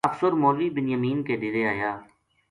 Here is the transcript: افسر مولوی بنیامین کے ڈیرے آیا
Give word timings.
افسر 0.09 0.33
مولوی 0.41 0.67
بنیامین 0.75 1.19
کے 1.27 1.33
ڈیرے 1.41 1.63
آیا 1.71 1.91